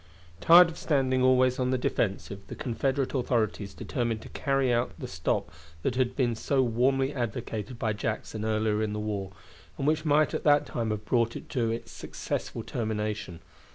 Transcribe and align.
Tired 0.39 0.67
of 0.69 0.79
standing 0.79 1.21
always 1.21 1.59
on 1.59 1.69
the 1.69 1.77
defensive, 1.77 2.39
the 2.47 2.55
Confederate 2.55 3.13
authorities 3.13 3.75
determined 3.75 4.23
to 4.23 4.29
carry 4.29 4.73
out 4.73 4.93
the 4.97 5.07
stop 5.07 5.51
that 5.83 5.93
had 5.93 6.15
been 6.15 6.33
so 6.33 6.63
warmly 6.63 7.13
advocated 7.13 7.77
by 7.77 7.93
Jackson 7.93 8.43
earlier 8.43 8.81
in 8.81 8.93
the 8.93 8.99
war, 8.99 9.31
and 9.77 9.85
which 9.85 10.03
might 10.03 10.33
at 10.33 10.43
that 10.43 10.65
time 10.65 10.89
have 10.89 11.05
brought 11.05 11.35
it 11.35 11.49
to 11.49 11.71
a 11.73 11.85
successful 11.85 12.63
termination. 12.63 13.41